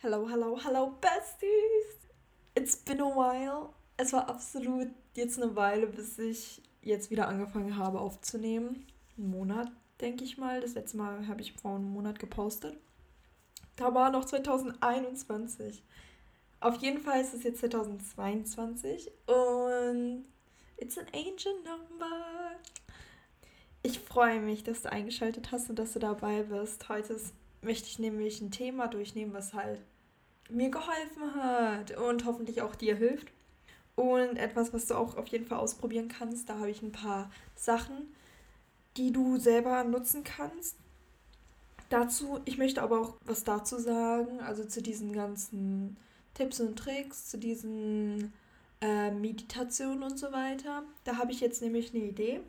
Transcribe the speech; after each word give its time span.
Hello, 0.00 0.28
hello, 0.28 0.56
hello, 0.56 0.96
Besties! 1.00 1.96
It's 2.54 2.76
been 2.76 3.00
a 3.00 3.04
while. 3.04 3.70
Es 3.96 4.12
war 4.12 4.28
absolut 4.28 4.86
jetzt 5.16 5.42
eine 5.42 5.56
Weile, 5.56 5.88
bis 5.88 6.20
ich 6.20 6.62
jetzt 6.82 7.10
wieder 7.10 7.26
angefangen 7.26 7.76
habe 7.76 7.98
aufzunehmen. 7.98 8.86
Einen 9.16 9.30
Monat, 9.32 9.72
denke 10.00 10.22
ich 10.22 10.38
mal. 10.38 10.60
Das 10.60 10.74
letzte 10.74 10.98
Mal 10.98 11.26
habe 11.26 11.40
ich 11.40 11.54
vor 11.54 11.74
einem 11.74 11.90
Monat 11.90 12.20
gepostet. 12.20 12.76
Da 13.74 13.92
war 13.92 14.10
noch 14.10 14.24
2021. 14.24 15.82
Auf 16.60 16.76
jeden 16.76 17.00
Fall 17.00 17.20
ist 17.20 17.34
es 17.34 17.42
jetzt 17.42 17.58
2022 17.58 19.10
und 19.26 20.26
it's 20.76 20.96
an 20.96 21.06
angel 21.12 21.54
number. 21.64 22.52
Ich 23.82 23.98
freue 23.98 24.38
mich, 24.38 24.62
dass 24.62 24.82
du 24.82 24.92
eingeschaltet 24.92 25.50
hast 25.50 25.68
und 25.70 25.76
dass 25.80 25.94
du 25.94 25.98
dabei 25.98 26.44
bist. 26.44 26.88
Heute 26.88 27.14
möchte 27.62 27.88
ich 27.88 27.98
nämlich 27.98 28.40
ein 28.40 28.50
Thema 28.50 28.88
durchnehmen, 28.88 29.32
was 29.32 29.54
halt 29.54 29.80
mir 30.48 30.70
geholfen 30.70 31.34
hat 31.34 31.96
und 31.96 32.24
hoffentlich 32.24 32.62
auch 32.62 32.74
dir 32.74 32.96
hilft. 32.96 33.28
Und 33.96 34.36
etwas, 34.36 34.72
was 34.72 34.86
du 34.86 34.94
auch 34.94 35.16
auf 35.16 35.26
jeden 35.26 35.44
Fall 35.44 35.58
ausprobieren 35.58 36.08
kannst. 36.08 36.48
Da 36.48 36.58
habe 36.58 36.70
ich 36.70 36.82
ein 36.82 36.92
paar 36.92 37.30
Sachen, 37.56 38.14
die 38.96 39.12
du 39.12 39.38
selber 39.38 39.82
nutzen 39.82 40.22
kannst. 40.22 40.76
Dazu, 41.88 42.40
ich 42.44 42.58
möchte 42.58 42.82
aber 42.82 43.00
auch 43.00 43.14
was 43.24 43.44
dazu 43.44 43.78
sagen, 43.78 44.40
also 44.40 44.64
zu 44.64 44.82
diesen 44.82 45.12
ganzen 45.12 45.96
Tipps 46.34 46.60
und 46.60 46.76
Tricks, 46.76 47.28
zu 47.28 47.38
diesen 47.38 48.32
äh, 48.80 49.10
Meditationen 49.10 50.02
und 50.02 50.18
so 50.18 50.32
weiter. 50.32 50.84
Da 51.04 51.16
habe 51.16 51.32
ich 51.32 51.40
jetzt 51.40 51.62
nämlich 51.62 51.92
eine 51.92 52.04
Idee. 52.04 52.40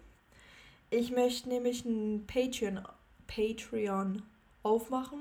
Ich 0.91 1.12
möchte 1.12 1.49
nämlich 1.49 1.85
ein 1.85 2.26
Patreon, 2.27 2.81
Patreon 3.27 4.23
aufmachen. 4.69 5.19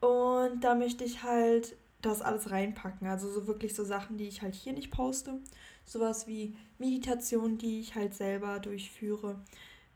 Und 0.00 0.60
da 0.62 0.74
möchte 0.74 1.04
ich 1.04 1.22
halt 1.22 1.76
das 2.02 2.22
alles 2.22 2.50
reinpacken. 2.50 3.06
Also 3.06 3.30
so 3.30 3.46
wirklich 3.46 3.74
so 3.74 3.84
Sachen, 3.84 4.16
die 4.16 4.28
ich 4.28 4.42
halt 4.42 4.54
hier 4.54 4.72
nicht 4.72 4.90
poste. 4.90 5.38
Sowas 5.84 6.26
wie 6.26 6.54
Meditationen, 6.78 7.58
die 7.58 7.80
ich 7.80 7.94
halt 7.94 8.14
selber 8.14 8.60
durchführe. 8.60 9.36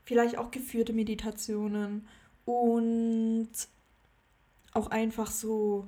Vielleicht 0.03 0.37
auch 0.37 0.51
geführte 0.51 0.93
Meditationen. 0.93 2.07
Und 2.45 3.49
auch 4.73 4.91
einfach 4.91 5.31
so 5.31 5.87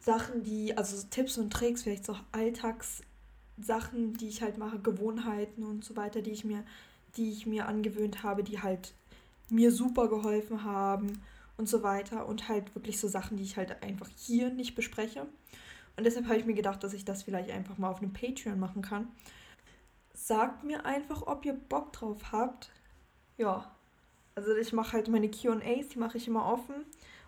Sachen, 0.00 0.42
die, 0.42 0.76
also 0.76 1.06
Tipps 1.10 1.38
und 1.38 1.52
Tricks, 1.52 1.84
vielleicht 1.84 2.04
so 2.04 2.16
Alltagssachen, 2.32 4.14
die 4.14 4.28
ich 4.28 4.42
halt 4.42 4.58
mache, 4.58 4.78
Gewohnheiten 4.78 5.62
und 5.62 5.84
so 5.84 5.96
weiter, 5.96 6.20
die 6.20 6.32
ich 6.32 6.44
mir 6.44 6.64
die 7.16 7.30
ich 7.30 7.46
mir 7.46 7.66
angewöhnt 7.66 8.22
habe, 8.22 8.42
die 8.42 8.62
halt 8.62 8.92
mir 9.48 9.72
super 9.72 10.08
geholfen 10.08 10.64
haben 10.64 11.22
und 11.56 11.68
so 11.68 11.82
weiter. 11.82 12.26
Und 12.26 12.48
halt 12.48 12.74
wirklich 12.74 13.00
so 13.00 13.08
Sachen, 13.08 13.36
die 13.36 13.42
ich 13.42 13.56
halt 13.56 13.82
einfach 13.82 14.08
hier 14.16 14.50
nicht 14.50 14.74
bespreche. 14.74 15.26
Und 15.96 16.04
deshalb 16.04 16.26
habe 16.26 16.36
ich 16.36 16.44
mir 16.44 16.54
gedacht, 16.54 16.82
dass 16.82 16.92
ich 16.92 17.04
das 17.04 17.22
vielleicht 17.22 17.50
einfach 17.50 17.78
mal 17.78 17.90
auf 17.90 18.02
einem 18.02 18.12
Patreon 18.12 18.58
machen 18.58 18.82
kann. 18.82 19.08
Sagt 20.14 20.64
mir 20.64 20.84
einfach, 20.84 21.26
ob 21.26 21.44
ihr 21.44 21.54
Bock 21.54 21.92
drauf 21.92 22.32
habt. 22.32 22.70
Ja. 23.38 23.70
Also 24.34 24.54
ich 24.54 24.72
mache 24.72 24.92
halt 24.92 25.08
meine 25.08 25.30
QAs, 25.30 25.88
die 25.88 25.98
mache 25.98 26.18
ich 26.18 26.28
immer 26.28 26.46
offen. 26.46 26.74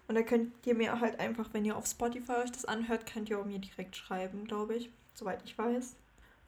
Und 0.08 0.14
da 0.14 0.22
könnt 0.22 0.52
ihr 0.66 0.74
mir 0.74 1.00
halt 1.00 1.20
einfach, 1.20 1.50
wenn 1.52 1.64
ihr 1.64 1.76
auf 1.76 1.86
Spotify 1.86 2.32
euch 2.32 2.52
das 2.52 2.64
anhört, 2.64 3.10
könnt 3.10 3.30
ihr 3.30 3.42
mir 3.44 3.58
direkt 3.58 3.96
schreiben, 3.96 4.44
glaube 4.44 4.74
ich. 4.74 4.90
Soweit 5.14 5.42
ich 5.44 5.56
weiß. 5.56 5.96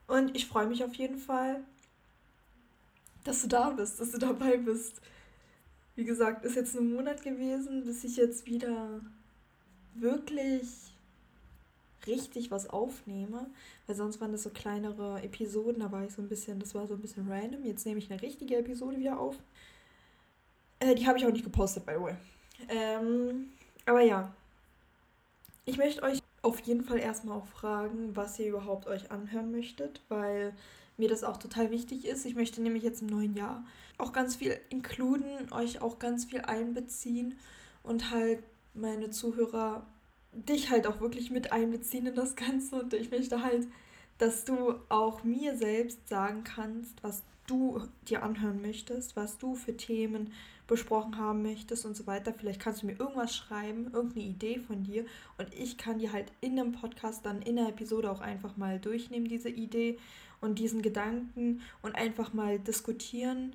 Und 0.06 0.36
ich 0.36 0.46
freue 0.46 0.66
mich 0.66 0.84
auf 0.84 0.94
jeden 0.94 1.18
Fall 1.18 1.62
dass 3.24 3.42
du 3.42 3.48
da 3.48 3.70
bist, 3.70 4.00
dass 4.00 4.12
du 4.12 4.18
dabei 4.18 4.56
bist. 4.56 5.00
Wie 6.00 6.06
gesagt, 6.06 6.46
ist 6.46 6.56
jetzt 6.56 6.74
ein 6.76 6.94
Monat 6.94 7.22
gewesen, 7.22 7.84
bis 7.84 8.04
ich 8.04 8.16
jetzt 8.16 8.46
wieder 8.46 9.02
wirklich 9.94 10.94
richtig 12.06 12.50
was 12.50 12.70
aufnehme, 12.70 13.50
weil 13.86 13.94
sonst 13.94 14.18
waren 14.18 14.32
das 14.32 14.44
so 14.44 14.48
kleinere 14.48 15.22
Episoden, 15.22 15.80
da 15.80 15.92
war 15.92 16.02
ich 16.02 16.14
so 16.14 16.22
ein 16.22 16.28
bisschen, 16.30 16.58
das 16.58 16.74
war 16.74 16.86
so 16.86 16.94
ein 16.94 17.02
bisschen 17.02 17.30
random. 17.30 17.66
Jetzt 17.66 17.84
nehme 17.84 17.98
ich 17.98 18.10
eine 18.10 18.22
richtige 18.22 18.56
Episode 18.56 18.96
wieder 18.96 19.20
auf. 19.20 19.36
Äh, 20.78 20.94
die 20.94 21.06
habe 21.06 21.18
ich 21.18 21.26
auch 21.26 21.32
nicht 21.32 21.44
gepostet, 21.44 21.84
by 21.84 21.92
the 21.98 22.02
way. 22.02 22.14
Ähm, 22.70 23.50
aber 23.84 24.00
ja, 24.00 24.32
ich 25.66 25.76
möchte 25.76 26.02
euch 26.02 26.22
auf 26.40 26.60
jeden 26.60 26.82
Fall 26.82 27.00
erstmal 27.00 27.36
auch 27.36 27.46
fragen, 27.46 28.16
was 28.16 28.38
ihr 28.38 28.46
überhaupt 28.46 28.86
euch 28.86 29.10
anhören 29.10 29.50
möchtet, 29.50 30.00
weil 30.08 30.54
mir 31.00 31.08
das 31.08 31.24
auch 31.24 31.38
total 31.38 31.70
wichtig 31.70 32.06
ist. 32.06 32.24
Ich 32.24 32.36
möchte 32.36 32.62
nämlich 32.62 32.84
jetzt 32.84 33.02
im 33.02 33.08
neuen 33.08 33.34
Jahr 33.34 33.64
auch 33.98 34.12
ganz 34.12 34.36
viel 34.36 34.56
inkluden, 34.68 35.52
euch 35.52 35.82
auch 35.82 35.98
ganz 35.98 36.26
viel 36.26 36.42
einbeziehen 36.42 37.36
und 37.82 38.10
halt 38.10 38.42
meine 38.74 39.10
Zuhörer, 39.10 39.86
dich 40.32 40.70
halt 40.70 40.86
auch 40.86 41.00
wirklich 41.00 41.30
mit 41.30 41.52
einbeziehen 41.52 42.06
in 42.06 42.14
das 42.14 42.36
Ganze. 42.36 42.82
Und 42.82 42.94
ich 42.94 43.10
möchte 43.10 43.42
halt, 43.42 43.66
dass 44.18 44.44
du 44.44 44.74
auch 44.88 45.24
mir 45.24 45.56
selbst 45.56 46.08
sagen 46.08 46.44
kannst, 46.44 47.02
was 47.02 47.24
du 47.50 47.80
dir 48.08 48.22
anhören 48.22 48.62
möchtest, 48.62 49.16
was 49.16 49.38
du 49.38 49.54
für 49.54 49.76
Themen 49.76 50.32
besprochen 50.66 51.18
haben 51.18 51.42
möchtest 51.42 51.84
und 51.84 51.96
so 51.96 52.06
weiter. 52.06 52.32
Vielleicht 52.32 52.60
kannst 52.60 52.82
du 52.82 52.86
mir 52.86 52.98
irgendwas 52.98 53.34
schreiben, 53.34 53.90
irgendeine 53.92 54.26
Idee 54.26 54.60
von 54.60 54.84
dir 54.84 55.04
und 55.36 55.52
ich 55.52 55.76
kann 55.76 55.98
dir 55.98 56.12
halt 56.12 56.32
in 56.40 56.58
einem 56.58 56.72
Podcast 56.72 57.26
dann 57.26 57.42
in 57.42 57.56
der 57.56 57.68
Episode 57.68 58.10
auch 58.10 58.20
einfach 58.20 58.56
mal 58.56 58.78
durchnehmen, 58.78 59.26
diese 59.26 59.48
Idee 59.48 59.98
und 60.40 60.58
diesen 60.58 60.80
Gedanken 60.80 61.60
und 61.82 61.96
einfach 61.96 62.32
mal 62.32 62.58
diskutieren 62.60 63.54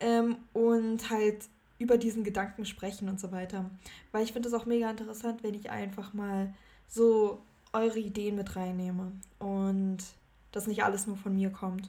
ähm, 0.00 0.36
und 0.52 1.08
halt 1.08 1.48
über 1.78 1.96
diesen 1.96 2.24
Gedanken 2.24 2.66
sprechen 2.66 3.08
und 3.08 3.20
so 3.20 3.30
weiter. 3.32 3.70
Weil 4.12 4.24
ich 4.24 4.32
finde 4.32 4.48
es 4.48 4.54
auch 4.54 4.66
mega 4.66 4.90
interessant, 4.90 5.42
wenn 5.42 5.54
ich 5.54 5.70
einfach 5.70 6.12
mal 6.12 6.52
so 6.88 7.40
eure 7.72 8.00
Ideen 8.00 8.34
mit 8.34 8.56
reinnehme 8.56 9.12
und 9.38 9.98
das 10.50 10.66
nicht 10.66 10.82
alles 10.82 11.06
nur 11.06 11.16
von 11.16 11.34
mir 11.34 11.50
kommt. 11.50 11.88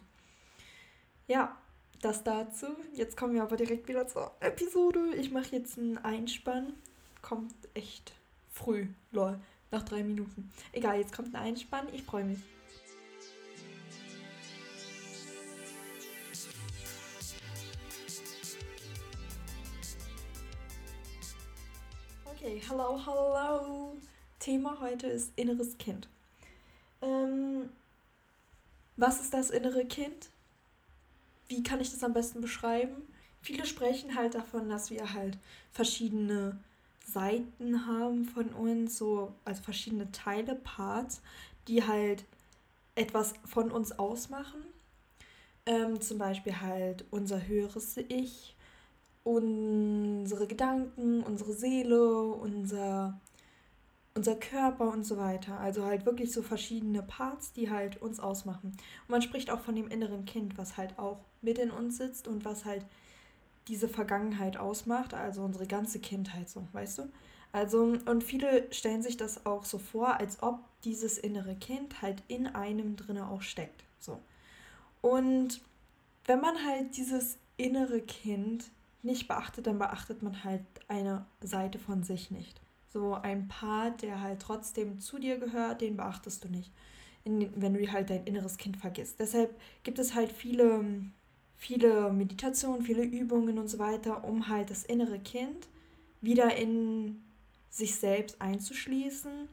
Ja, 1.27 1.57
das 2.01 2.23
dazu. 2.23 2.67
Jetzt 2.93 3.15
kommen 3.15 3.35
wir 3.35 3.43
aber 3.43 3.55
direkt 3.57 3.87
wieder 3.87 4.07
zur 4.07 4.31
Episode. 4.39 5.15
Ich 5.15 5.31
mache 5.31 5.55
jetzt 5.55 5.77
einen 5.77 5.97
Einspann. 5.99 6.73
Kommt 7.21 7.53
echt 7.73 8.13
früh, 8.51 8.87
lol, 9.11 9.39
nach 9.69 9.83
drei 9.83 10.03
Minuten. 10.03 10.51
Egal, 10.71 10.97
jetzt 10.97 11.13
kommt 11.15 11.35
ein 11.35 11.41
Einspann. 11.41 11.87
Ich 11.93 12.03
freue 12.03 12.23
mich. 12.23 12.39
Okay, 22.25 22.59
hello, 22.67 22.99
hello. 23.05 23.95
Thema 24.39 24.79
heute 24.81 25.05
ist 25.05 25.31
inneres 25.35 25.77
Kind. 25.77 26.09
Ähm, 27.03 27.69
was 28.97 29.21
ist 29.21 29.35
das 29.35 29.51
innere 29.51 29.85
Kind? 29.85 30.31
Wie 31.51 31.63
kann 31.63 31.81
ich 31.81 31.91
das 31.91 32.01
am 32.01 32.13
besten 32.13 32.39
beschreiben? 32.39 32.95
Viele 33.41 33.65
sprechen 33.65 34.15
halt 34.15 34.35
davon, 34.35 34.69
dass 34.69 34.89
wir 34.89 35.13
halt 35.13 35.37
verschiedene 35.73 36.57
Seiten 37.05 37.85
haben 37.85 38.23
von 38.23 38.47
uns, 38.49 38.97
so 38.97 39.33
also 39.43 39.61
verschiedene 39.61 40.09
Teile, 40.13 40.55
Parts, 40.55 41.21
die 41.67 41.85
halt 41.85 42.23
etwas 42.95 43.33
von 43.43 43.69
uns 43.69 43.91
ausmachen. 43.91 44.61
Ähm, 45.65 45.99
zum 45.99 46.19
Beispiel 46.19 46.61
halt 46.61 47.03
unser 47.11 47.45
höheres 47.45 47.97
Ich, 47.97 48.55
unsere 49.25 50.47
Gedanken, 50.47 51.21
unsere 51.21 51.51
Seele, 51.51 52.23
unser, 52.27 53.19
unser 54.13 54.35
Körper 54.35 54.91
und 54.91 55.03
so 55.03 55.17
weiter. 55.17 55.59
Also 55.59 55.85
halt 55.85 56.05
wirklich 56.05 56.31
so 56.31 56.41
verschiedene 56.41 57.01
Parts, 57.01 57.53
die 57.53 57.69
halt 57.69 58.01
uns 58.01 58.19
ausmachen. 58.19 58.71
Und 58.71 59.09
man 59.09 59.21
spricht 59.21 59.49
auch 59.49 59.61
von 59.61 59.75
dem 59.75 59.87
inneren 59.87 60.25
Kind, 60.25 60.57
was 60.57 60.77
halt 60.77 60.99
auch 60.99 61.19
mit 61.41 61.57
in 61.57 61.71
uns 61.71 61.97
sitzt 61.97 62.27
und 62.27 62.45
was 62.45 62.65
halt 62.65 62.85
diese 63.67 63.87
Vergangenheit 63.87 64.57
ausmacht, 64.57 65.13
also 65.13 65.43
unsere 65.43 65.67
ganze 65.67 65.99
Kindheit 65.99 66.49
so, 66.49 66.67
weißt 66.73 66.99
du? 66.99 67.03
Also, 67.53 67.81
und 68.05 68.23
viele 68.23 68.71
stellen 68.71 69.03
sich 69.03 69.17
das 69.17 69.45
auch 69.45 69.65
so 69.65 69.77
vor, 69.77 70.19
als 70.19 70.41
ob 70.41 70.59
dieses 70.83 71.17
innere 71.17 71.55
Kind 71.55 72.01
halt 72.01 72.23
in 72.27 72.47
einem 72.47 72.95
drinne 72.95 73.29
auch 73.29 73.41
steckt. 73.41 73.83
So. 73.99 74.19
Und 75.01 75.61
wenn 76.25 76.39
man 76.39 76.55
halt 76.65 76.95
dieses 76.95 77.37
innere 77.57 78.01
Kind 78.01 78.71
nicht 79.03 79.27
beachtet, 79.27 79.67
dann 79.67 79.79
beachtet 79.79 80.23
man 80.23 80.43
halt 80.43 80.61
eine 80.87 81.25
Seite 81.41 81.77
von 81.77 82.03
sich 82.03 82.31
nicht. 82.31 82.60
So 82.93 83.13
ein 83.13 83.47
Part, 83.47 84.01
der 84.01 84.21
halt 84.21 84.41
trotzdem 84.41 84.99
zu 84.99 85.17
dir 85.17 85.37
gehört, 85.37 85.81
den 85.81 85.97
beachtest 85.97 86.43
du 86.43 86.49
nicht, 86.49 86.71
in, 87.23 87.49
wenn 87.55 87.73
du 87.73 87.91
halt 87.91 88.09
dein 88.09 88.25
inneres 88.25 88.57
Kind 88.57 88.77
vergisst. 88.77 89.19
Deshalb 89.19 89.57
gibt 89.83 89.99
es 89.99 90.13
halt 90.13 90.31
viele, 90.31 90.83
viele 91.55 92.11
Meditationen, 92.11 92.83
viele 92.83 93.03
Übungen 93.03 93.57
und 93.59 93.69
so 93.69 93.79
weiter, 93.79 94.23
um 94.23 94.47
halt 94.47 94.69
das 94.69 94.83
innere 94.83 95.19
Kind 95.19 95.67
wieder 96.19 96.55
in 96.55 97.21
sich 97.69 97.95
selbst 97.95 98.41
einzuschließen 98.41 99.47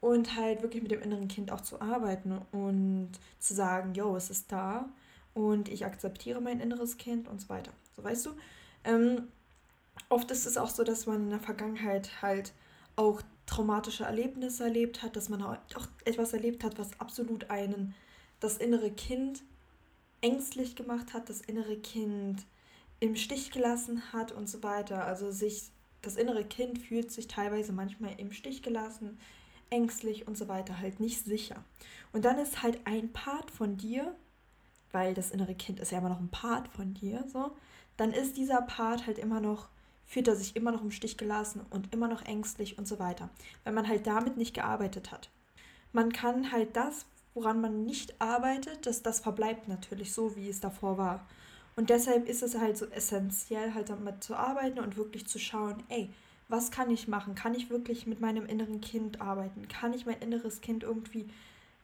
und 0.00 0.36
halt 0.36 0.62
wirklich 0.62 0.82
mit 0.82 0.92
dem 0.92 1.02
inneren 1.02 1.28
Kind 1.28 1.50
auch 1.50 1.60
zu 1.60 1.80
arbeiten 1.80 2.38
und 2.52 3.10
zu 3.40 3.54
sagen, 3.54 3.94
yo, 3.94 4.14
es 4.16 4.30
ist 4.30 4.52
da 4.52 4.88
und 5.34 5.68
ich 5.68 5.84
akzeptiere 5.84 6.40
mein 6.40 6.60
inneres 6.60 6.96
Kind 6.96 7.28
und 7.28 7.40
so 7.40 7.48
weiter. 7.48 7.72
So 7.96 8.04
weißt 8.04 8.26
du? 8.26 8.30
Ähm, 8.84 9.28
oft 10.08 10.30
ist 10.30 10.46
es 10.46 10.56
auch 10.56 10.70
so, 10.70 10.84
dass 10.84 11.06
man 11.06 11.24
in 11.24 11.30
der 11.30 11.40
Vergangenheit 11.40 12.22
halt 12.22 12.52
auch 12.96 13.22
traumatische 13.46 14.04
Erlebnisse 14.04 14.64
erlebt 14.64 15.02
hat, 15.02 15.16
dass 15.16 15.28
man 15.28 15.42
auch 15.42 15.56
etwas 16.04 16.32
erlebt 16.32 16.64
hat, 16.64 16.78
was 16.78 16.98
absolut 17.00 17.50
einen, 17.50 17.94
das 18.40 18.56
innere 18.58 18.90
Kind 18.90 19.42
ängstlich 20.20 20.74
gemacht 20.74 21.14
hat, 21.14 21.28
das 21.28 21.40
innere 21.40 21.76
Kind 21.76 22.44
im 23.00 23.16
Stich 23.16 23.50
gelassen 23.50 24.12
hat 24.12 24.32
und 24.32 24.48
so 24.48 24.62
weiter. 24.62 25.04
Also 25.04 25.30
sich, 25.30 25.70
das 26.02 26.16
innere 26.16 26.44
Kind 26.44 26.78
fühlt 26.78 27.12
sich 27.12 27.28
teilweise 27.28 27.72
manchmal 27.72 28.18
im 28.18 28.32
Stich 28.32 28.62
gelassen, 28.62 29.18
ängstlich 29.70 30.26
und 30.26 30.36
so 30.36 30.48
weiter, 30.48 30.78
halt 30.78 31.00
nicht 31.00 31.24
sicher. 31.24 31.62
Und 32.12 32.24
dann 32.24 32.38
ist 32.38 32.62
halt 32.62 32.80
ein 32.84 33.12
Part 33.12 33.50
von 33.50 33.76
dir, 33.76 34.14
weil 34.92 35.14
das 35.14 35.30
innere 35.30 35.54
Kind 35.54 35.80
ist 35.80 35.92
ja 35.92 35.98
immer 35.98 36.08
noch 36.08 36.20
ein 36.20 36.30
Part 36.30 36.68
von 36.68 36.94
dir, 36.94 37.24
so, 37.32 37.56
dann 37.96 38.12
ist 38.12 38.36
dieser 38.36 38.62
Part 38.62 39.06
halt 39.06 39.18
immer 39.18 39.40
noch, 39.40 39.68
fühlt 40.06 40.28
er 40.28 40.36
sich 40.36 40.56
immer 40.56 40.72
noch 40.72 40.82
im 40.82 40.90
Stich 40.90 41.16
gelassen 41.16 41.66
und 41.70 41.92
immer 41.92 42.08
noch 42.08 42.22
ängstlich 42.22 42.78
und 42.78 42.86
so 42.86 42.98
weiter, 42.98 43.28
weil 43.64 43.72
man 43.72 43.88
halt 43.88 44.06
damit 44.06 44.36
nicht 44.36 44.54
gearbeitet 44.54 45.10
hat. 45.10 45.30
Man 45.92 46.12
kann 46.12 46.52
halt 46.52 46.76
das, 46.76 47.06
woran 47.34 47.60
man 47.60 47.84
nicht 47.84 48.20
arbeitet, 48.20 48.86
das, 48.86 49.02
das 49.02 49.20
verbleibt 49.20 49.68
natürlich 49.68 50.12
so, 50.12 50.36
wie 50.36 50.48
es 50.48 50.60
davor 50.60 50.96
war. 50.96 51.26
Und 51.74 51.90
deshalb 51.90 52.26
ist 52.28 52.42
es 52.42 52.56
halt 52.56 52.78
so 52.78 52.86
essentiell, 52.86 53.74
halt 53.74 53.90
damit 53.90 54.24
zu 54.24 54.34
arbeiten 54.34 54.78
und 54.78 54.96
wirklich 54.96 55.26
zu 55.26 55.38
schauen, 55.38 55.82
ey, 55.88 56.08
was 56.48 56.70
kann 56.70 56.90
ich 56.90 57.08
machen? 57.08 57.34
Kann 57.34 57.54
ich 57.54 57.70
wirklich 57.70 58.06
mit 58.06 58.20
meinem 58.20 58.46
inneren 58.46 58.80
Kind 58.80 59.20
arbeiten? 59.20 59.68
Kann 59.68 59.92
ich 59.92 60.06
mein 60.06 60.20
inneres 60.20 60.60
Kind 60.60 60.84
irgendwie 60.84 61.28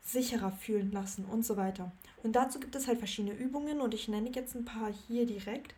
sicherer 0.03 0.53
fühlen 0.53 0.93
lassen 0.93 1.25
und 1.25 1.45
so 1.45 1.57
weiter? 1.57 1.93
Und 2.23 2.37
dazu 2.37 2.61
gibt 2.61 2.75
es 2.75 2.87
halt 2.87 2.99
verschiedene 2.99 3.35
Übungen 3.35 3.81
und 3.81 3.93
ich 3.93 4.09
nenne 4.09 4.31
jetzt 4.33 4.55
ein 4.55 4.65
paar 4.65 4.91
hier 5.09 5.27
direkt. 5.27 5.75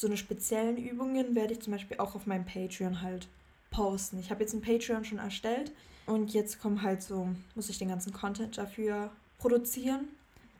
So 0.00 0.06
eine 0.06 0.16
speziellen 0.16 0.78
Übungen 0.78 1.34
werde 1.34 1.52
ich 1.52 1.60
zum 1.60 1.74
Beispiel 1.74 1.98
auch 1.98 2.14
auf 2.14 2.26
meinem 2.26 2.46
Patreon 2.46 3.02
halt 3.02 3.28
posten. 3.70 4.18
Ich 4.18 4.30
habe 4.30 4.40
jetzt 4.40 4.54
ein 4.54 4.62
Patreon 4.62 5.04
schon 5.04 5.18
erstellt 5.18 5.72
und 6.06 6.32
jetzt 6.32 6.58
kommen 6.58 6.80
halt 6.80 7.02
so, 7.02 7.28
muss 7.54 7.68
ich 7.68 7.76
den 7.76 7.90
ganzen 7.90 8.10
Content 8.10 8.56
dafür 8.56 9.10
produzieren. 9.36 10.08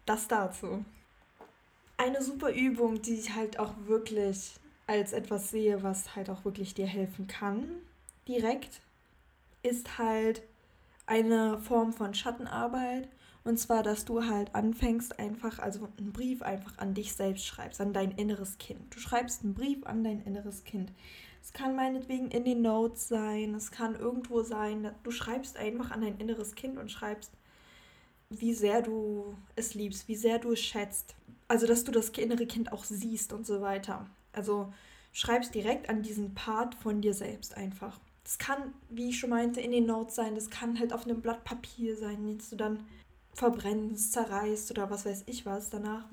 Das 0.05 0.29
dazu. 0.29 0.85
Eine 1.97 2.23
super 2.23 2.53
Übung, 2.53 3.01
die 3.01 3.15
ich 3.15 3.35
halt 3.35 3.59
auch 3.59 3.73
wirklich 3.87 4.57
als 4.87 5.15
etwas 5.15 5.49
sehe, 5.49 5.83
was 5.83 6.15
halt 6.15 6.29
auch 6.29 6.45
wirklich 6.45 6.75
dir 6.75 6.87
helfen 6.87 7.27
kann, 7.27 7.65
direkt, 8.29 8.83
ist 9.63 9.97
halt 9.97 10.43
eine 11.07 11.59
Form 11.61 11.95
von 11.95 12.13
Schattenarbeit. 12.13 13.09
Und 13.43 13.59
zwar, 13.59 13.83
dass 13.83 14.05
du 14.05 14.25
halt 14.25 14.55
anfängst, 14.55 15.19
einfach, 15.19 15.59
also 15.59 15.89
einen 15.99 16.13
Brief 16.13 16.43
einfach 16.43 16.77
an 16.79 16.95
dich 16.95 17.15
selbst 17.15 17.47
schreibst, 17.47 17.81
an 17.81 17.93
dein 17.93 18.13
inneres 18.13 18.59
Kind. 18.59 18.95
Du 18.95 18.99
schreibst 18.99 19.43
einen 19.43 19.55
Brief 19.55 19.87
an 19.87 20.05
dein 20.05 20.23
inneres 20.23 20.65
Kind. 20.65 20.93
Es 21.43 21.53
kann 21.53 21.75
meinetwegen 21.75 22.31
in 22.31 22.45
den 22.45 22.61
Notes 22.61 23.09
sein, 23.09 23.55
es 23.55 23.71
kann 23.71 23.95
irgendwo 23.95 24.43
sein. 24.43 24.93
Du 25.03 25.11
schreibst 25.11 25.57
einfach 25.57 25.91
an 25.91 26.03
dein 26.03 26.19
inneres 26.19 26.55
Kind 26.55 26.79
und 26.79 26.91
schreibst, 26.91 27.33
wie 28.29 28.53
sehr 28.53 28.83
du 28.83 29.35
es 29.57 29.75
liebst, 29.75 30.07
wie 30.07 30.17
sehr 30.17 30.39
du 30.39 30.53
es 30.53 30.61
schätzt. 30.61 31.15
Also, 31.49 31.67
dass 31.67 31.85
du 31.85 31.93
das 31.93 32.11
innere 32.11 32.47
Kind 32.47 32.73
auch 32.73 32.85
siehst 32.85 33.33
und 33.33 33.47
so 33.47 33.61
weiter. 33.61 34.07
Also 34.33 34.73
schreibst 35.13 35.55
direkt 35.55 35.89
an 35.89 36.03
diesen 36.03 36.35
Part 36.35 36.75
von 36.75 37.01
dir 37.01 37.15
selbst 37.15 37.57
einfach. 37.57 37.99
Das 38.23 38.39
kann, 38.39 38.75
wie 38.91 39.09
ich 39.09 39.19
schon 39.19 39.31
meinte, 39.31 39.61
in 39.61 39.73
den 39.73 39.87
Notes 39.87 40.15
sein, 40.15 40.35
das 40.35 40.51
kann 40.51 40.79
halt 40.79 40.93
auf 40.93 41.05
einem 41.05 41.21
Blatt 41.21 41.43
Papier 41.43 41.97
sein, 41.97 42.25
den 42.27 42.39
du 42.39 42.57
dann 42.57 42.85
verbrennst, 43.35 44.13
zerreißt 44.13 44.71
oder 44.71 44.91
was 44.91 45.07
weiß 45.07 45.25
ich 45.27 45.47
was 45.47 45.71
danach 45.71 46.05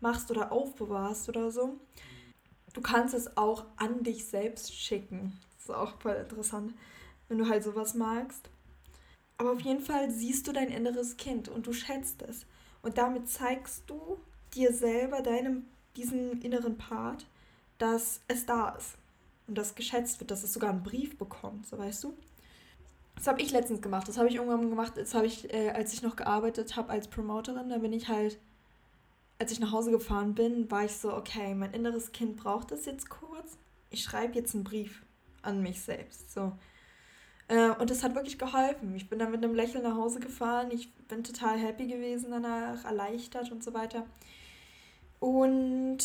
machst 0.00 0.30
oder 0.30 0.52
aufbewahrst 0.52 1.28
oder 1.28 1.50
so. 1.50 1.78
Du 2.74 2.80
kannst 2.80 3.14
es 3.14 3.36
auch 3.36 3.64
an 3.76 4.02
dich 4.02 4.26
selbst 4.26 4.74
schicken. 4.74 5.38
Das 5.56 5.64
ist 5.64 5.74
auch 5.74 5.98
voll 6.00 6.14
interessant, 6.14 6.74
wenn 7.28 7.38
du 7.38 7.48
halt 7.48 7.64
sowas 7.64 7.94
magst. 7.94 8.50
Aber 9.38 9.52
auf 9.52 9.60
jeden 9.60 9.80
Fall 9.80 10.10
siehst 10.10 10.46
du 10.46 10.52
dein 10.52 10.68
inneres 10.68 11.16
Kind 11.16 11.48
und 11.48 11.66
du 11.66 11.72
schätzt 11.72 12.22
es. 12.22 12.46
Und 12.82 12.98
damit 12.98 13.28
zeigst 13.28 13.84
du 13.86 14.18
dir 14.54 14.72
selber, 14.72 15.22
deinem, 15.22 15.66
diesen 15.96 16.40
inneren 16.42 16.78
Part, 16.78 17.26
dass 17.78 18.20
es 18.28 18.46
da 18.46 18.70
ist 18.70 18.96
und 19.46 19.56
das 19.56 19.74
geschätzt 19.74 20.20
wird, 20.20 20.30
dass 20.30 20.42
es 20.42 20.52
sogar 20.52 20.70
einen 20.70 20.82
Brief 20.82 21.18
bekommt, 21.18 21.66
so 21.66 21.78
weißt 21.78 22.04
du. 22.04 22.14
Das 23.16 23.26
habe 23.26 23.40
ich 23.42 23.50
letztens 23.50 23.82
gemacht. 23.82 24.08
Das 24.08 24.18
habe 24.18 24.28
ich 24.28 24.36
irgendwann 24.36 24.70
gemacht, 24.70 24.92
das 24.96 25.14
habe 25.14 25.26
ich, 25.26 25.52
äh, 25.52 25.70
als 25.70 25.92
ich 25.92 26.02
noch 26.02 26.16
gearbeitet 26.16 26.76
habe 26.76 26.90
als 26.90 27.08
Promoterin. 27.08 27.68
Da 27.68 27.78
bin 27.78 27.92
ich 27.92 28.08
halt, 28.08 28.38
als 29.38 29.50
ich 29.52 29.60
nach 29.60 29.72
Hause 29.72 29.90
gefahren 29.90 30.34
bin, 30.34 30.70
war 30.70 30.84
ich 30.84 30.92
so, 30.92 31.14
okay, 31.14 31.54
mein 31.54 31.72
inneres 31.72 32.12
Kind 32.12 32.36
braucht 32.36 32.70
das 32.70 32.86
jetzt 32.86 33.08
kurz. 33.10 33.58
Ich 33.90 34.02
schreibe 34.02 34.34
jetzt 34.34 34.54
einen 34.54 34.64
Brief 34.64 35.02
an 35.42 35.62
mich 35.62 35.80
selbst. 35.80 36.32
So. 36.32 36.52
Äh, 37.48 37.70
und 37.70 37.90
das 37.90 38.02
hat 38.02 38.14
wirklich 38.14 38.38
geholfen. 38.38 38.94
Ich 38.94 39.08
bin 39.08 39.18
dann 39.18 39.30
mit 39.30 39.42
einem 39.42 39.54
Lächeln 39.54 39.84
nach 39.84 39.96
Hause 39.96 40.20
gefahren. 40.20 40.70
Ich 40.70 40.92
bin 41.08 41.24
total 41.24 41.58
happy 41.58 41.86
gewesen 41.86 42.30
danach, 42.30 42.84
erleichtert 42.84 43.50
und 43.52 43.62
so 43.62 43.72
weiter. 43.72 44.04
Und 45.20 45.98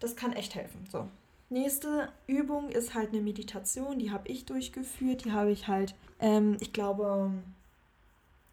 das 0.00 0.16
kann 0.16 0.32
echt 0.32 0.54
helfen. 0.54 0.86
So. 0.90 1.08
Nächste 1.48 2.08
Übung 2.26 2.68
ist 2.68 2.94
halt 2.94 3.10
eine 3.10 3.20
Meditation, 3.20 3.98
die 3.98 4.10
habe 4.10 4.28
ich 4.28 4.44
durchgeführt. 4.44 5.24
Die 5.24 5.32
habe 5.32 5.50
ich 5.50 5.68
halt, 5.68 5.94
ähm, 6.24 6.56
ich 6.60 6.72
glaube, 6.72 7.30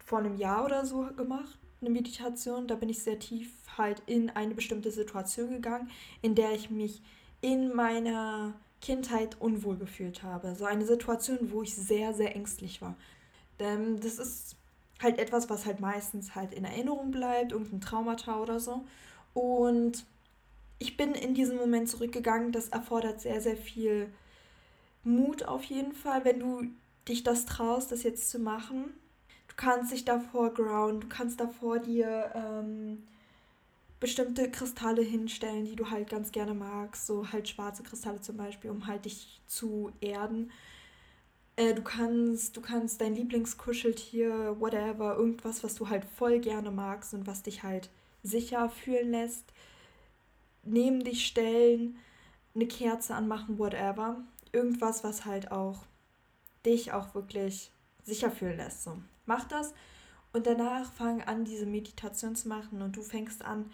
vor 0.04 0.18
einem 0.18 0.36
Jahr 0.36 0.64
oder 0.66 0.84
so 0.84 1.08
gemacht. 1.16 1.58
Eine 1.80 1.90
Meditation. 1.90 2.68
Da 2.68 2.74
bin 2.74 2.90
ich 2.90 3.02
sehr 3.02 3.18
tief 3.18 3.50
halt 3.78 4.02
in 4.06 4.28
eine 4.28 4.54
bestimmte 4.54 4.90
Situation 4.90 5.50
gegangen, 5.50 5.90
in 6.20 6.34
der 6.34 6.52
ich 6.52 6.70
mich 6.70 7.00
in 7.40 7.74
meiner 7.74 8.52
Kindheit 8.82 9.40
unwohl 9.40 9.78
gefühlt 9.78 10.22
habe. 10.22 10.54
So 10.54 10.66
eine 10.66 10.84
Situation, 10.84 11.50
wo 11.50 11.62
ich 11.62 11.74
sehr, 11.74 12.12
sehr 12.12 12.36
ängstlich 12.36 12.82
war. 12.82 12.94
Denn 13.58 14.00
das 14.00 14.18
ist 14.18 14.54
halt 15.02 15.18
etwas, 15.18 15.48
was 15.48 15.64
halt 15.64 15.80
meistens 15.80 16.34
halt 16.34 16.52
in 16.52 16.66
Erinnerung 16.66 17.10
bleibt, 17.10 17.52
irgendein 17.52 17.80
Traumata 17.80 18.38
oder 18.38 18.60
so. 18.60 18.84
Und 19.32 20.04
ich 20.78 20.98
bin 20.98 21.14
in 21.14 21.32
diesen 21.32 21.56
Moment 21.56 21.88
zurückgegangen. 21.88 22.52
Das 22.52 22.68
erfordert 22.68 23.22
sehr, 23.22 23.40
sehr 23.40 23.56
viel 23.56 24.12
Mut 25.04 25.44
auf 25.44 25.64
jeden 25.64 25.92
Fall, 25.92 26.24
wenn 26.26 26.38
du 26.38 26.66
dich 27.08 27.22
das 27.22 27.46
traust, 27.46 27.92
das 27.92 28.02
jetzt 28.02 28.30
zu 28.30 28.38
machen. 28.38 28.94
Du 29.48 29.54
kannst 29.56 29.92
dich 29.92 30.04
davor 30.04 30.54
ground, 30.54 31.04
du 31.04 31.08
kannst 31.08 31.40
davor 31.40 31.78
dir 31.78 32.32
ähm, 32.34 33.02
bestimmte 34.00 34.50
Kristalle 34.50 35.02
hinstellen, 35.02 35.64
die 35.64 35.76
du 35.76 35.90
halt 35.90 36.08
ganz 36.08 36.32
gerne 36.32 36.54
magst, 36.54 37.06
so 37.06 37.30
halt 37.32 37.48
schwarze 37.48 37.82
Kristalle 37.82 38.20
zum 38.20 38.36
Beispiel, 38.36 38.70
um 38.70 38.86
halt 38.86 39.04
dich 39.04 39.40
zu 39.46 39.92
erden. 40.00 40.50
Äh, 41.56 41.74
du 41.74 41.82
kannst, 41.82 42.56
du 42.56 42.60
kannst 42.60 43.00
dein 43.00 43.14
Lieblingskuscheltier, 43.14 44.56
whatever, 44.58 45.16
irgendwas, 45.16 45.62
was 45.62 45.74
du 45.74 45.88
halt 45.88 46.04
voll 46.04 46.40
gerne 46.40 46.70
magst 46.70 47.14
und 47.14 47.26
was 47.26 47.42
dich 47.42 47.62
halt 47.62 47.90
sicher 48.22 48.70
fühlen 48.70 49.10
lässt 49.10 49.52
neben 50.62 51.02
dich 51.04 51.26
stellen, 51.26 51.96
eine 52.54 52.66
Kerze 52.66 53.14
anmachen, 53.14 53.58
whatever. 53.58 54.22
Irgendwas, 54.52 55.02
was 55.04 55.24
halt 55.24 55.50
auch 55.50 55.84
dich 56.64 56.92
auch 56.92 57.14
wirklich 57.14 57.70
sicher 58.02 58.30
fühlen 58.30 58.56
lässt. 58.56 58.82
So, 58.82 58.98
mach 59.26 59.44
das 59.44 59.74
und 60.32 60.46
danach 60.46 60.92
fang 60.92 61.22
an, 61.22 61.44
diese 61.44 61.66
Meditation 61.66 62.34
zu 62.34 62.48
machen 62.48 62.82
und 62.82 62.96
du 62.96 63.02
fängst 63.02 63.44
an, 63.44 63.70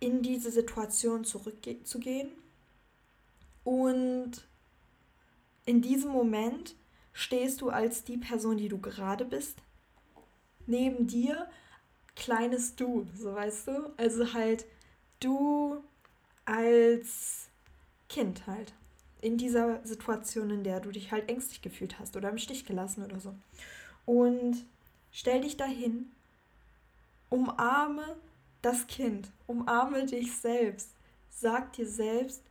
in 0.00 0.22
diese 0.22 0.50
Situation 0.50 1.24
zurückzugehen. 1.24 2.30
Und 3.64 4.32
in 5.64 5.80
diesem 5.80 6.10
Moment 6.10 6.74
stehst 7.12 7.60
du 7.60 7.70
als 7.70 8.04
die 8.04 8.16
Person, 8.16 8.56
die 8.56 8.68
du 8.68 8.78
gerade 8.78 9.24
bist, 9.24 9.58
neben 10.66 11.06
dir 11.06 11.48
kleines 12.16 12.74
Du, 12.74 13.06
so 13.14 13.34
weißt 13.34 13.68
du. 13.68 13.92
Also 13.96 14.32
halt 14.32 14.66
du 15.20 15.82
als 16.44 17.48
Kind 18.08 18.46
halt. 18.46 18.74
In 19.22 19.38
dieser 19.38 19.82
Situation, 19.86 20.50
in 20.50 20.64
der 20.64 20.80
du 20.80 20.90
dich 20.90 21.10
halt 21.12 21.30
ängstlich 21.30 21.62
gefühlt 21.62 21.98
hast 21.98 22.16
oder 22.16 22.28
im 22.28 22.36
Stich 22.36 22.66
gelassen 22.66 23.02
oder 23.02 23.18
so. 23.18 23.34
Und 24.04 24.66
stell 25.10 25.40
dich 25.40 25.56
dahin, 25.56 26.10
umarme 27.30 28.04
das 28.60 28.86
Kind, 28.86 29.30
umarme 29.46 30.04
dich 30.04 30.36
selbst. 30.36 30.90
Sag 31.30 31.72
dir 31.72 31.86
selbst, 31.86 32.42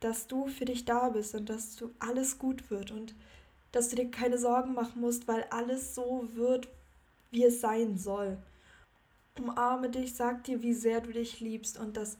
dass 0.00 0.26
du 0.26 0.46
für 0.46 0.66
dich 0.66 0.84
da 0.84 1.08
bist 1.08 1.34
und 1.34 1.48
dass 1.48 1.76
du 1.76 1.90
alles 1.98 2.38
gut 2.38 2.70
wird 2.70 2.90
und 2.90 3.14
dass 3.72 3.88
du 3.88 3.96
dir 3.96 4.10
keine 4.10 4.36
Sorgen 4.36 4.74
machen 4.74 5.00
musst, 5.00 5.26
weil 5.26 5.44
alles 5.50 5.94
so 5.94 6.28
wird, 6.34 6.68
wie 7.30 7.44
es 7.44 7.62
sein 7.62 7.96
soll. 7.96 8.36
Umarme 9.38 9.88
dich, 9.88 10.14
sag 10.14 10.44
dir, 10.44 10.60
wie 10.62 10.74
sehr 10.74 11.00
du 11.00 11.12
dich 11.12 11.40
liebst 11.40 11.78
und 11.78 11.96
dass 11.96 12.18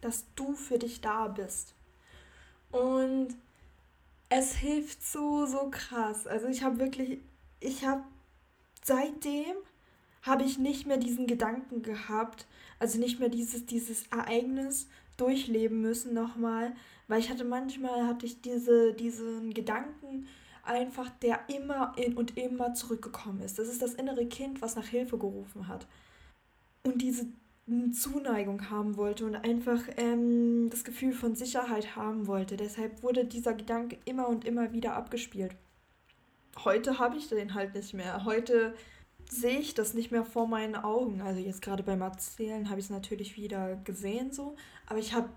dass 0.00 0.24
du 0.34 0.54
für 0.54 0.78
dich 0.78 1.00
da 1.00 1.28
bist. 1.28 1.74
Und 2.70 3.28
es 4.28 4.54
hilft 4.54 5.04
so, 5.04 5.46
so 5.46 5.68
krass. 5.70 6.26
Also 6.26 6.48
ich 6.48 6.62
habe 6.62 6.78
wirklich, 6.78 7.20
ich 7.60 7.84
habe 7.84 8.02
seitdem 8.82 9.54
habe 10.22 10.42
ich 10.42 10.58
nicht 10.58 10.86
mehr 10.86 10.96
diesen 10.96 11.26
Gedanken 11.26 11.82
gehabt, 11.82 12.46
also 12.78 12.98
nicht 12.98 13.20
mehr 13.20 13.28
dieses, 13.28 13.66
dieses 13.66 14.06
Ereignis 14.08 14.88
durchleben 15.16 15.80
müssen 15.80 16.14
nochmal, 16.14 16.74
weil 17.08 17.20
ich 17.20 17.30
hatte 17.30 17.44
manchmal 17.44 18.06
hatte 18.06 18.26
ich 18.26 18.40
diese, 18.40 18.92
diesen 18.92 19.54
Gedanken, 19.54 20.26
einfach, 20.64 21.08
der 21.22 21.48
immer 21.48 21.92
in 21.96 22.16
und 22.16 22.36
immer 22.36 22.74
zurückgekommen 22.74 23.40
ist. 23.40 23.58
Das 23.58 23.68
ist 23.68 23.82
das 23.82 23.94
innere 23.94 24.26
Kind, 24.26 24.60
was 24.60 24.74
nach 24.74 24.86
Hilfe 24.86 25.16
gerufen 25.16 25.68
hat. 25.68 25.86
Und 26.82 27.00
diese 27.02 27.26
Zuneigung 27.92 28.70
haben 28.70 28.96
wollte 28.96 29.26
und 29.26 29.34
einfach 29.34 29.80
ähm, 29.96 30.70
das 30.70 30.84
Gefühl 30.84 31.12
von 31.12 31.34
Sicherheit 31.34 31.96
haben 31.96 32.28
wollte. 32.28 32.56
Deshalb 32.56 33.02
wurde 33.02 33.24
dieser 33.24 33.54
Gedanke 33.54 33.98
immer 34.04 34.28
und 34.28 34.44
immer 34.44 34.72
wieder 34.72 34.94
abgespielt. 34.94 35.52
Heute 36.64 36.98
habe 37.00 37.16
ich 37.16 37.28
den 37.28 37.54
halt 37.54 37.74
nicht 37.74 37.92
mehr. 37.92 38.24
Heute 38.24 38.74
sehe 39.28 39.58
ich 39.58 39.74
das 39.74 39.94
nicht 39.94 40.12
mehr 40.12 40.24
vor 40.24 40.46
meinen 40.46 40.76
Augen. 40.76 41.20
Also 41.22 41.40
jetzt 41.40 41.60
gerade 41.60 41.82
beim 41.82 42.02
Erzählen 42.02 42.70
habe 42.70 42.78
ich 42.78 42.86
es 42.86 42.90
natürlich 42.90 43.36
wieder 43.36 43.74
gesehen 43.84 44.32
so, 44.32 44.54
aber 44.86 45.00
ich 45.00 45.12
habe 45.12 45.28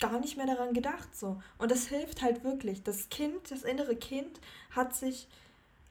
gar 0.00 0.18
nicht 0.18 0.36
mehr 0.36 0.46
daran 0.46 0.74
gedacht 0.74 1.14
so. 1.14 1.40
Und 1.58 1.70
das 1.70 1.86
hilft 1.86 2.20
halt 2.20 2.42
wirklich. 2.42 2.82
Das 2.82 3.08
Kind, 3.10 3.50
das 3.50 3.62
innere 3.62 3.94
Kind 3.94 4.40
hat 4.70 4.94
sich 4.94 5.28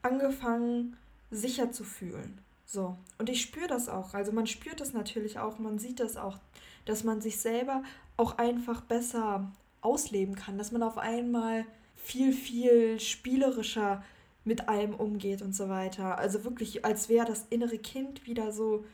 angefangen 0.02 0.98
sicher 1.32 1.72
zu 1.72 1.86
fühlen. 1.86 2.40
So. 2.66 2.98
Und 3.18 3.30
ich 3.30 3.42
spüre 3.42 3.68
das 3.68 3.90
auch. 3.90 4.14
Also 4.14 4.32
man 4.32 4.48
spürt 4.48 4.82
das 4.82 4.94
natürlich 4.94 5.40
auch, 5.40 5.60
man 5.60 5.80
sieht 5.80 6.00
das 6.00 6.18
auch, 6.18 6.40
dass 6.86 7.04
man 7.04 7.22
sich 7.22 7.38
selber 7.40 7.84
auch 8.18 8.38
einfach 8.38 8.82
besser 8.82 9.52
ausleben 9.82 10.36
kann, 10.36 10.58
dass 10.58 10.72
man 10.72 10.84
auf 10.84 10.98
einmal 10.98 11.66
viel, 11.96 12.34
viel 12.34 13.00
spielerischer 13.00 14.04
mit 14.44 14.68
allem 14.70 14.94
umgeht 14.94 15.42
und 15.42 15.56
so 15.56 15.70
weiter. 15.70 16.18
Also 16.18 16.44
wirklich, 16.44 16.86
als 16.86 17.10
wäre 17.10 17.26
das 17.26 17.46
innere 17.50 17.78
Kind 17.78 18.26
wieder 18.28 18.52
so, 18.52 18.86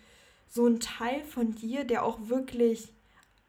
so 0.50 0.66
ein 0.66 0.80
Teil 0.80 1.24
von 1.24 1.54
dir, 1.54 1.84
der 1.84 2.04
auch 2.04 2.30
wirklich 2.30 2.90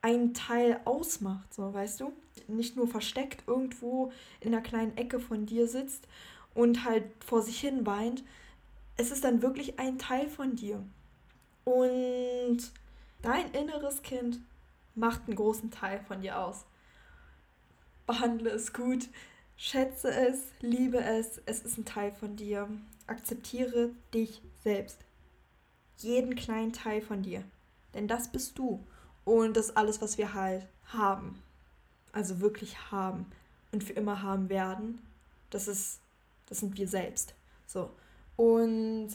einen 0.03 0.35
Teil 0.35 0.81
ausmacht, 0.85 1.55
so 1.55 1.73
weißt 1.73 2.01
du? 2.01 2.13
Nicht 2.49 2.77
nur 2.77 2.89
versteckt 2.89 3.45
irgendwo 3.47 4.13
in 4.41 4.53
einer 4.53 4.63
kleinen 4.63 4.97
Ecke 4.97 5.21
von 5.21 5.47
dir 5.47 5.69
sitzt 5.69 6.09
und 6.55 6.85
halt 6.85 7.05
vor 7.25 7.41
sich 7.41 7.61
hin 7.61 7.87
weint, 7.87 8.25
es 8.97 9.11
ist 9.11 9.25
dann 9.25 9.43
wirklich 9.43 9.79
ein 9.79 9.99
Teil 9.99 10.29
von 10.29 10.57
dir. 10.57 10.83
Und 11.65 12.59
dein 13.23 13.51
inneres 13.53 14.03
Kind 14.03 14.41
macht 14.95 15.23
einen 15.27 15.37
großen 15.37 15.71
Teil 15.71 16.01
von 16.07 16.21
dir 16.21 16.39
aus. 16.39 16.65
Behandle 18.07 18.51
es 18.51 18.73
gut, 18.73 19.09
schätze 19.57 20.13
es, 20.13 20.41
liebe 20.61 20.99
es, 20.99 21.41
es 21.47 21.61
ist 21.61 21.79
ein 21.79 21.85
Teil 21.85 22.13
von 22.13 22.37
dir. 22.37 22.69
Akzeptiere 23.07 23.91
dich 24.13 24.43
selbst. 24.63 24.99
Jeden 25.99 26.35
kleinen 26.35 26.73
Teil 26.73 27.01
von 27.01 27.23
dir. 27.23 27.45
Denn 27.95 28.09
das 28.09 28.29
bist 28.29 28.59
du. 28.59 28.85
Und 29.25 29.57
das 29.57 29.67
ist 29.67 29.77
alles, 29.77 30.01
was 30.01 30.19
wir 30.19 30.35
halt 30.35 30.67
haben. 30.87 31.41
Also 32.13 32.41
wirklich 32.41 32.91
haben 32.91 33.27
und 33.71 33.85
für 33.85 33.93
immer 33.93 34.23
haben 34.23 34.49
werden. 34.49 35.01
Das 35.51 35.69
ist, 35.69 36.01
das 36.47 36.59
sind 36.59 36.77
wir 36.77 36.89
selbst. 36.89 37.35
So. 37.67 37.91
Und 38.37 39.11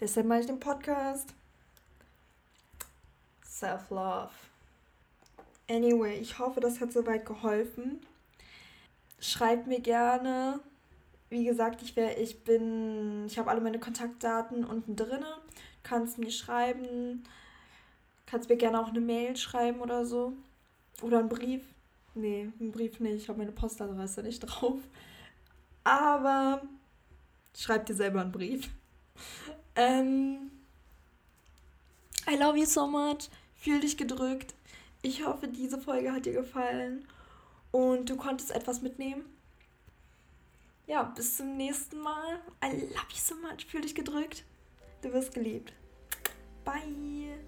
deshalb 0.00 0.26
mache 0.26 0.40
ich 0.40 0.46
den 0.46 0.60
Podcast. 0.60 1.34
Self-Love. 3.44 4.30
Anyway, 5.68 6.18
ich 6.18 6.38
hoffe, 6.38 6.60
das 6.60 6.80
hat 6.80 6.92
soweit 6.92 7.26
geholfen. 7.26 8.00
Schreibt 9.20 9.66
mir 9.66 9.80
gerne. 9.80 10.60
Wie 11.28 11.44
gesagt, 11.44 11.82
ich 11.82 11.94
wäre, 11.94 12.14
ich 12.14 12.42
bin, 12.42 13.26
ich 13.26 13.38
habe 13.38 13.50
alle 13.50 13.60
meine 13.60 13.78
Kontaktdaten 13.78 14.64
unten 14.64 14.96
drin. 14.96 15.24
Kannst 15.82 16.18
mir 16.18 16.30
schreiben. 16.30 17.22
Kannst 18.26 18.48
mir 18.48 18.56
gerne 18.56 18.80
auch 18.80 18.88
eine 18.88 19.00
Mail 19.00 19.36
schreiben 19.36 19.80
oder 19.80 20.04
so. 20.04 20.32
Oder 21.02 21.20
einen 21.20 21.28
Brief. 21.28 21.62
Nee, 22.14 22.50
einen 22.58 22.72
Brief 22.72 22.98
nicht. 22.98 23.22
Ich 23.22 23.28
habe 23.28 23.38
meine 23.38 23.52
Postadresse 23.52 24.22
nicht 24.22 24.40
drauf. 24.40 24.80
Aber 25.84 26.62
Schreib 27.56 27.86
dir 27.86 27.94
selber 27.94 28.20
einen 28.20 28.32
Brief. 28.32 28.70
Ähm, 29.76 30.50
I 32.28 32.36
love 32.36 32.58
you 32.58 32.66
so 32.66 32.86
much. 32.86 33.28
Fühl 33.56 33.80
dich 33.80 33.96
gedrückt. 33.96 34.54
Ich 35.02 35.24
hoffe, 35.24 35.48
diese 35.48 35.80
Folge 35.80 36.12
hat 36.12 36.26
dir 36.26 36.32
gefallen 36.32 37.06
und 37.70 38.08
du 38.10 38.16
konntest 38.16 38.50
etwas 38.50 38.82
mitnehmen. 38.82 39.24
Ja, 40.86 41.04
bis 41.04 41.36
zum 41.36 41.56
nächsten 41.56 41.98
Mal. 42.00 42.40
I 42.64 42.72
love 42.72 43.10
you 43.10 43.16
so 43.16 43.34
much. 43.36 43.66
Fühl 43.66 43.82
dich 43.82 43.94
gedrückt. 43.94 44.44
Du 45.02 45.12
wirst 45.12 45.32
geliebt. 45.32 45.72
Bye. 46.64 47.38